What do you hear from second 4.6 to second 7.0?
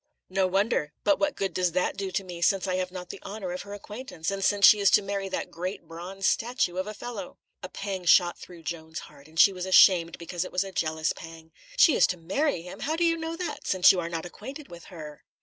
she is to marry that great, bronze statue of a